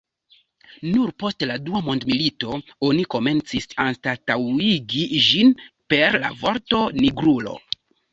Nur 0.93 1.09
post 1.23 1.43
la 1.49 1.57
dua 1.65 1.81
mondmilito 1.89 2.55
oni 2.87 3.03
komencis 3.15 3.69
anstataŭigi 3.83 5.03
ĝin 5.27 5.53
per 5.95 6.19
la 6.25 6.33
vorto 6.41 6.81
"nigrulo". 7.03 7.55